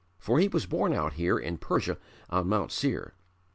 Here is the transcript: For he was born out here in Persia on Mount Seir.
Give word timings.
For 0.17 0.39
he 0.39 0.47
was 0.47 0.65
born 0.65 0.93
out 0.93 1.13
here 1.13 1.37
in 1.37 1.59
Persia 1.59 1.95
on 2.31 2.49
Mount 2.49 2.71
Seir. 2.71 3.13